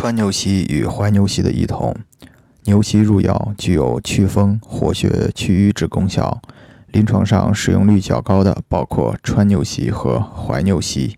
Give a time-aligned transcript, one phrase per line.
[0.00, 1.92] 川牛膝与怀牛膝的异同：
[2.66, 6.40] 牛膝入药具有祛风、活血、祛瘀之功效。
[6.92, 11.16] 临床上使用率较高的包括川牛膝和怀牛膝。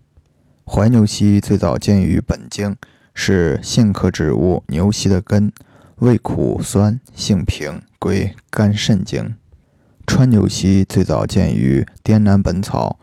[0.65, 2.75] 怀牛膝最早见于本经，
[3.13, 5.53] 是苋科植物牛膝的根，
[5.97, 9.35] 味苦酸，性平，归肝肾经。
[10.07, 12.97] 川牛膝最早见于《滇南本草》，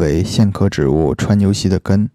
[0.00, 2.08] 为苋科植物川牛膝的根，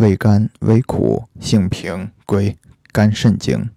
[0.00, 2.56] 味甘微苦，性平，归
[2.90, 3.68] 肝肾经。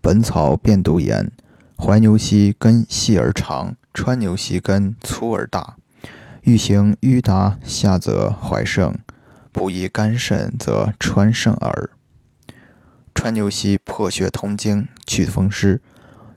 [0.00, 1.30] 本草辨读言：
[1.78, 3.76] 怀牛膝根细而长。
[3.94, 5.76] 川牛膝根粗而大，
[6.40, 8.98] 欲行淤达下则怀盛，
[9.52, 11.90] 不宜肝肾则川盛耳。
[13.14, 15.80] 川牛膝破血通经，祛风湿，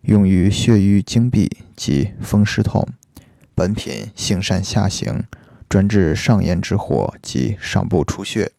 [0.03, 2.87] 用于血瘀经闭及风湿痛。
[3.55, 5.23] 本品性善下行，
[5.67, 8.51] 专治上炎之火及上部出血，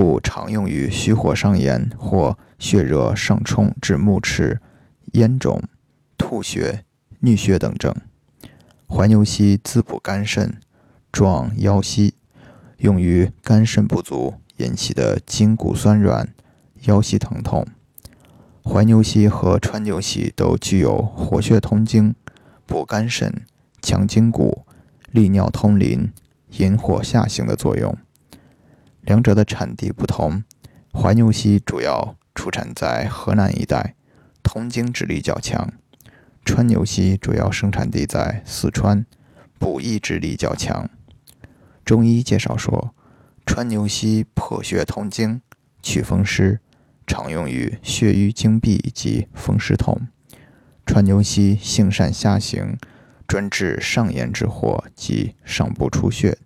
[0.00, 4.60] 故常用于虚火上炎或血热上冲至目赤、
[5.14, 5.60] 咽肿、
[6.16, 6.84] 吐血、
[7.20, 7.92] 衄血等症。
[8.88, 10.60] 怀牛膝滋补肝肾，
[11.10, 12.14] 壮腰膝，
[12.76, 16.32] 用于肝肾不足引起的筋骨酸软、
[16.82, 17.66] 腰膝疼痛。
[18.62, 22.14] 怀牛膝和川牛膝都具有活血通经、
[22.66, 23.42] 补肝肾、
[23.82, 24.64] 强筋骨、
[25.10, 26.12] 利尿通淋、
[26.50, 27.98] 引火下行的作用。
[29.02, 30.44] 两者的产地不同，
[30.92, 33.94] 怀牛膝主要出产在河南一带，
[34.42, 35.72] 通经之力较强。
[36.44, 39.04] 川牛膝主要生产地在四川，
[39.58, 40.88] 补益之力较强。
[41.84, 42.94] 中医介绍说，
[43.46, 45.40] 川牛膝破血通经、
[45.82, 46.60] 祛风湿，
[47.06, 50.08] 常用于血瘀经闭及风湿痛。
[50.86, 52.78] 川牛膝性善下行，
[53.26, 56.38] 专治上炎之火及上部出血，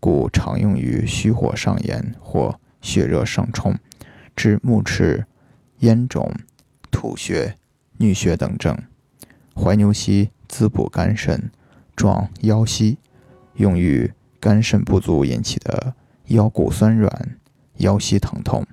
[0.00, 3.74] 故常用于虚火上炎或血热上冲
[4.36, 5.26] 治目赤、
[5.80, 6.32] 咽肿、
[6.90, 7.56] 吐血、
[7.98, 8.76] 衄血等症。
[9.54, 11.50] 怀牛膝滋补肝肾，
[11.96, 12.98] 壮腰膝，
[13.54, 15.94] 用于肝肾不足引起的
[16.26, 17.36] 腰骨酸软、
[17.78, 18.64] 腰膝疼痛。